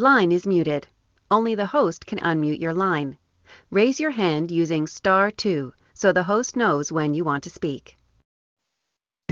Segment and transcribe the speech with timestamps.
[0.00, 0.88] Line is muted.
[1.30, 3.16] Only the host can unmute your line.
[3.70, 7.96] Raise your hand using star two so the host knows when you want to speak.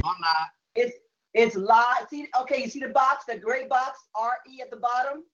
[0.04, 0.50] I'm not.
[0.76, 0.96] It's
[1.34, 2.06] it's live.
[2.08, 5.24] See, okay, you see the box, the gray box, R E at the bottom.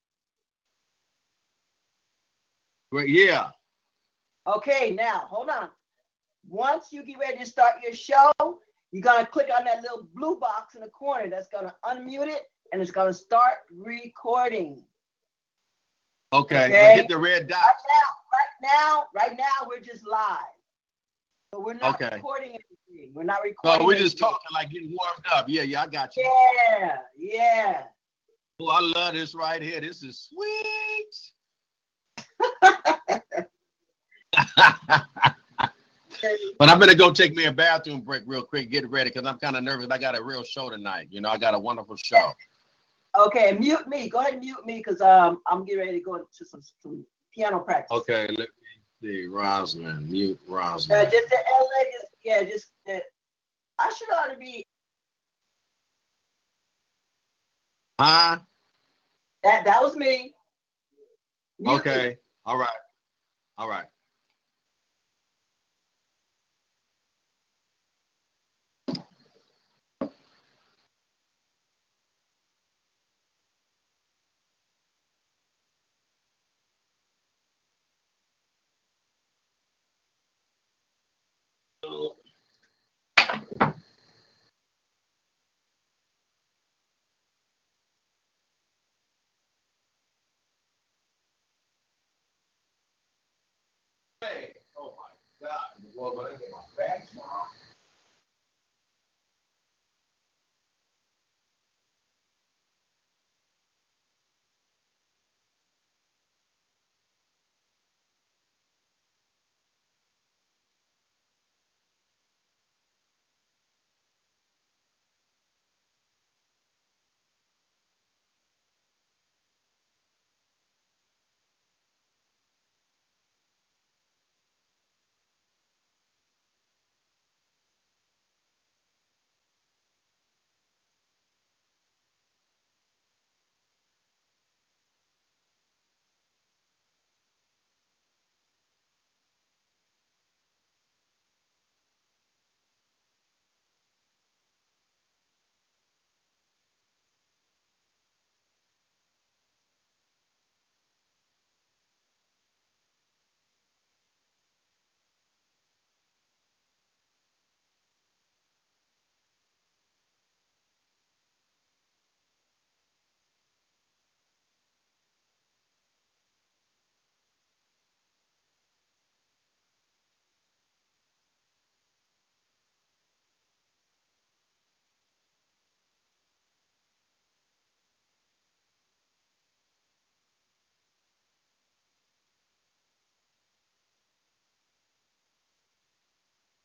[2.91, 3.51] But yeah.
[4.47, 5.69] Okay, now hold on.
[6.49, 8.33] Once you get ready to start your show,
[8.93, 11.29] you're gonna click on that little blue box in the corner.
[11.29, 14.83] That's gonna unmute it, and it's gonna start recording.
[16.33, 16.67] Okay.
[16.67, 16.93] Okay.
[16.95, 17.61] Hit the red dot.
[17.63, 20.39] Right now, right now, right now, we're just live.
[21.55, 22.17] So we're not Okay.
[22.17, 23.15] recording anything.
[23.15, 23.81] We're not recording.
[23.81, 24.29] So we're just anything.
[24.29, 25.49] talking like getting warmed up.
[25.49, 26.25] Yeah, yeah, I got you.
[26.25, 27.83] Yeah, yeah.
[28.61, 29.81] Oh, I love this right here.
[29.81, 31.15] This is sweet.
[36.59, 39.39] but I'm gonna go take me a bathroom break real quick, get ready, because I'm
[39.39, 39.87] kind of nervous.
[39.91, 41.09] I got a real show tonight.
[41.11, 42.33] You know, I got a wonderful show.
[43.19, 44.09] Okay, mute me.
[44.09, 47.05] Go ahead and mute me because um I'm getting ready to go to some, some
[47.35, 47.99] piano practice.
[47.99, 48.47] Okay, let me
[49.03, 49.27] see.
[49.27, 51.11] Rosalind, mute Uh, Rosalind.
[51.11, 52.99] just the LA, just, yeah, just uh,
[53.81, 54.65] I should ought to be
[58.01, 58.39] Huh?
[59.43, 59.65] that.
[59.65, 60.33] That was me.
[61.59, 61.75] Mute me.
[61.81, 62.17] Okay.
[62.47, 62.69] All right.
[63.59, 63.87] All right.
[94.29, 94.95] Hey, oh
[95.41, 96.39] my God.
[96.41, 97.09] Get my back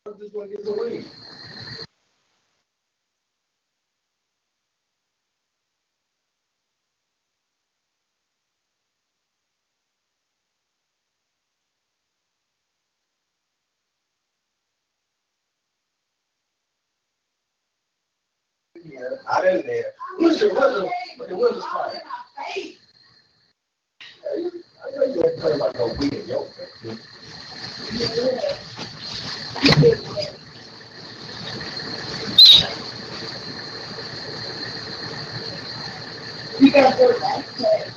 [0.06, 1.04] the.
[18.84, 19.00] Yeah,
[19.30, 19.94] I didn't there.
[20.18, 20.88] What's the weather?
[21.16, 22.02] What's the weather like?
[24.84, 25.76] I know you ain't playing like.
[29.62, 29.70] You
[36.72, 37.93] got to back I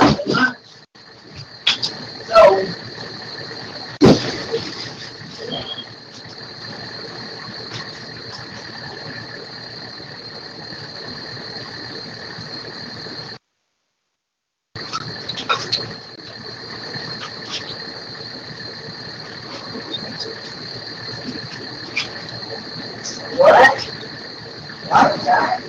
[0.00, 0.56] dollars a.
[2.26, 2.64] So
[23.36, 23.84] What?
[24.88, 25.60] What?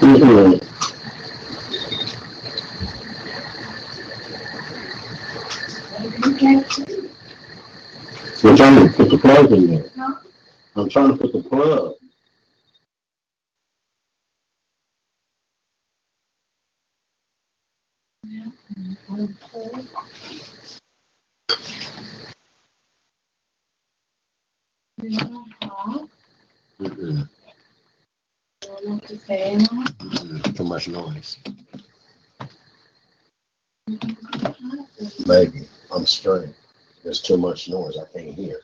[0.00, 0.77] Hmm.
[8.38, 8.44] Mhm.
[8.44, 9.90] We're trying to put the plug in there.
[10.76, 11.94] I'm trying to put the plug.
[26.80, 27.28] Mhm.
[30.56, 31.38] Too much noise.
[35.26, 35.68] Maybe.
[35.92, 36.54] I'm straight.
[37.02, 37.96] There's too much noise.
[37.96, 38.60] I can't hear.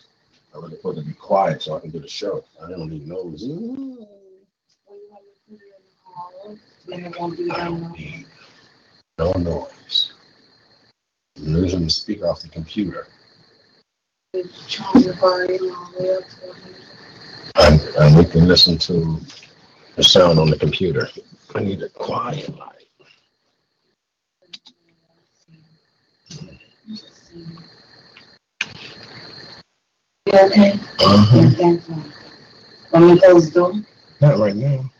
[0.54, 2.44] I'm really supposed to be quiet so I can do the show.
[2.62, 3.44] I don't need noise.
[6.90, 8.26] I don't need
[9.18, 10.12] no noise.
[11.36, 13.08] I'm losing the speaker off the computer.
[17.56, 19.20] And, and we can listen to
[19.96, 21.08] the sound on the computer.
[21.54, 22.70] I need a quiet light.
[30.34, 30.72] Okay.
[31.00, 31.76] Uh-huh.
[32.92, 33.72] Want me to close the door?
[34.20, 34.90] Not right now.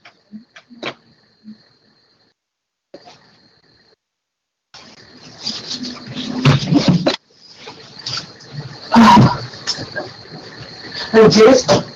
[11.15, 11.94] Oh, just.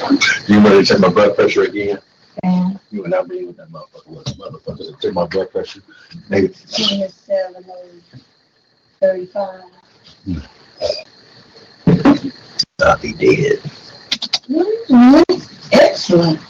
[0.00, 1.98] ready to check my blood pressure again?
[2.44, 2.70] Yeah.
[2.90, 4.08] You and I be with that motherfucker.
[4.08, 5.80] Look, Motherfuckers, check my blood pressure.
[6.28, 7.64] They, Twenty-seven,
[9.00, 9.62] thirty-five.
[12.82, 13.60] I'll be dead.
[15.72, 16.40] Excellent.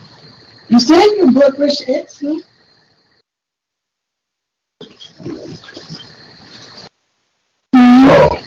[0.68, 2.44] You said your blood pressure excellent.
[7.74, 8.42] Oh,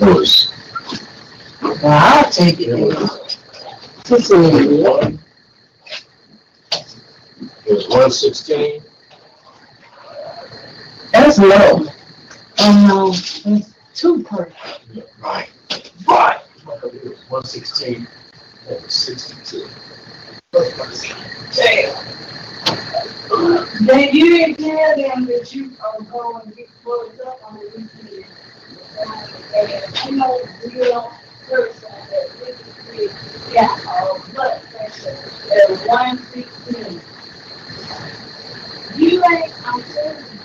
[0.00, 0.52] it was
[1.62, 2.66] Well, I'll take it.
[2.66, 3.06] Just a little.
[3.08, 3.25] one.
[4.08, 5.18] It
[7.66, 8.80] was one sixteen.
[11.12, 11.86] That's low.
[12.58, 14.56] Oh, no, it's too perfect.
[15.20, 15.50] Right.
[16.06, 16.40] Right.
[17.28, 18.06] One sixteen.
[18.68, 19.68] that was sixty-two.
[21.52, 22.06] Damn.
[23.86, 27.62] Then you didn't tell them that you are going to get plugged up on the
[27.76, 28.24] weekend.
[30.06, 31.25] You know, we don't curse on that
[34.72, 35.16] pressure
[35.52, 35.70] at.
[38.96, 40.40] You ain't, I'm telling you.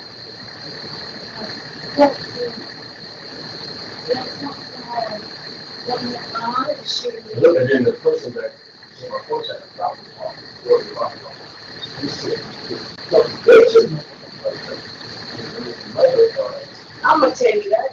[17.03, 17.91] I'm gonna tell you, that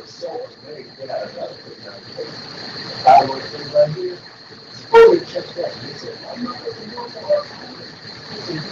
[0.00, 1.94] was so amazed, they had another put down.
[3.06, 4.18] I was sitting right here.
[4.92, 5.72] Oh, he checked that.
[5.84, 7.46] He said, I'm gonna do that.
[8.30, 8.64] He said,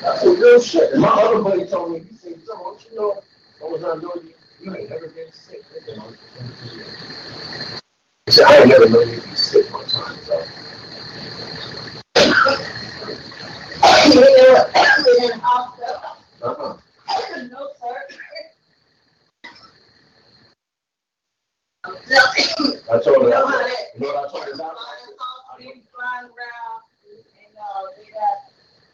[0.00, 0.96] That's some real shit.
[0.96, 3.22] My other buddy told me, he said, "Joe, don't you know,
[3.60, 4.34] what was I doing?
[4.60, 5.62] You ain't never been sick.
[5.86, 6.02] You?
[8.26, 10.42] He said, I ain't never known you be sick one time, so.
[14.06, 14.26] You know,
[15.22, 16.00] in the hospital.
[16.42, 16.76] Uh-uh.
[17.50, 18.06] No, sir.
[21.86, 22.80] Okay.
[22.94, 24.76] I told her, You know how that- that- you know what I told her about?
[25.56, 28.38] Flying around and, uh, they got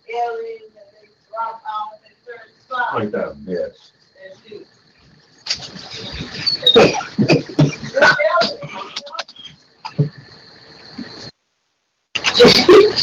[0.09, 2.75] aliens and they drop out and they turn the.
[2.95, 3.93] Like that, yes.
[4.23, 4.67] That's you.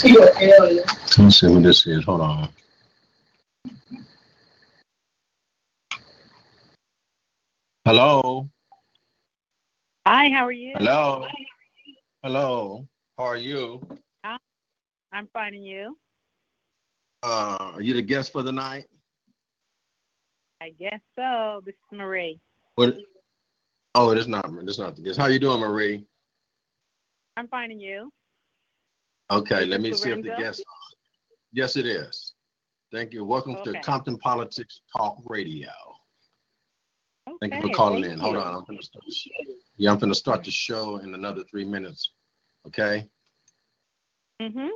[0.03, 0.83] You're an alien.
[1.17, 2.03] Let's see what this is.
[2.05, 2.49] Hold on.
[7.85, 8.49] Hello.
[10.09, 10.71] Hi, how are you?
[10.77, 11.27] Hello.
[12.23, 12.87] Hello.
[13.17, 13.85] How are you?
[14.23, 15.97] I'm finding you.
[17.23, 18.85] Uh, are you the guest for the night?
[20.61, 21.61] I guess so.
[21.65, 22.39] This is Marie.
[22.75, 22.95] What?
[23.95, 24.49] Oh, it is not.
[24.61, 25.19] It's not the guest.
[25.19, 26.05] How you doing, Marie?
[27.35, 28.09] I'm finding you.
[29.29, 30.63] Okay, let me see if the guest.
[31.51, 32.33] Yes, it is.
[32.93, 33.25] Thank you.
[33.25, 35.96] Welcome to Compton Politics Talk Radio.
[37.39, 38.19] Thank you for Okay, calling thank in.
[38.19, 38.41] Hold you.
[38.41, 38.55] on.
[38.55, 39.05] I'm gonna start.
[39.05, 39.15] the.
[39.77, 42.11] Yeah, I'm gonna start the show in another three minutes.
[42.67, 43.07] Okay.
[44.41, 44.67] Mm-hmm.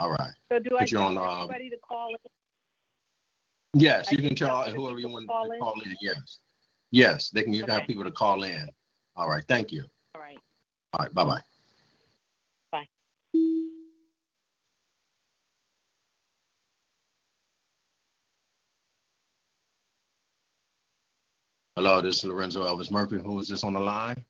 [0.00, 0.32] All right.
[0.52, 3.80] So do I Put you tell on, um, everybody to call in?
[3.80, 5.58] Yes, you can tell whoever you people to want call to in?
[5.58, 5.96] call in.
[6.00, 6.38] Yes.
[6.90, 8.68] Yes, they can you have people to call in.
[9.16, 9.44] All right.
[9.48, 9.84] Thank you.
[10.14, 10.38] All right.
[10.92, 11.14] All right.
[11.14, 11.40] Bye bye
[12.72, 12.86] bye.
[21.76, 23.18] Hello, this is Lorenzo Elvis Murphy.
[23.22, 24.24] Who is this on the line?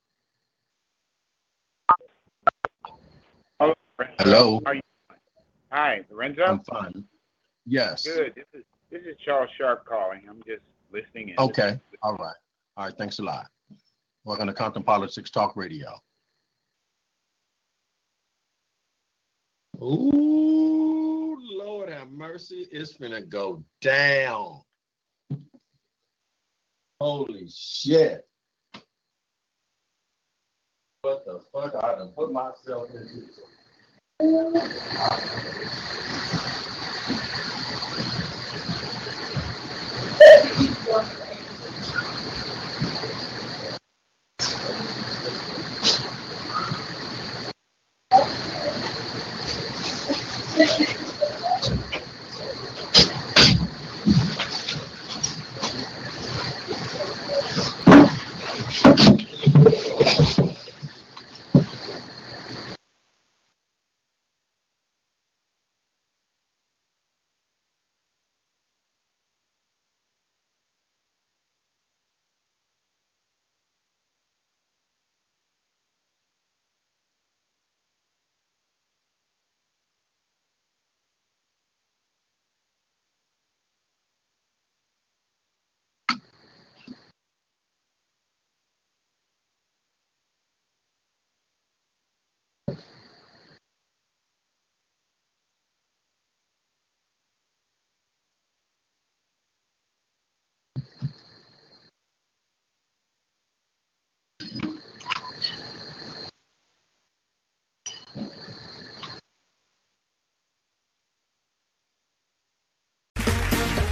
[3.61, 3.73] Hello.
[4.19, 4.61] Hello.
[4.65, 4.81] How are you?
[5.71, 6.43] Hi, Lorenzo.
[6.43, 7.05] I'm fine.
[7.65, 8.03] Yes.
[8.03, 8.33] Good.
[8.35, 10.23] This is this is Charles Sharp calling.
[10.29, 10.63] I'm just
[10.93, 11.37] listening in.
[11.39, 11.79] Okay.
[12.03, 12.35] All right.
[12.77, 12.99] All right.
[12.99, 13.47] Thanks a lot.
[14.25, 15.91] Welcome to Compton Politics Talk Radio.
[19.81, 22.67] Ooh, Lord have mercy.
[22.73, 24.63] It's gonna go down.
[27.01, 28.27] Holy shit.
[31.03, 31.75] What the fuck?
[31.77, 33.29] I done put myself into.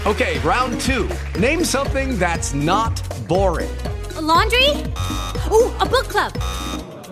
[0.07, 1.09] Okay, round two.
[1.38, 3.71] Name something that's not boring.
[4.16, 4.69] A laundry?
[5.50, 6.35] Ooh, a book club.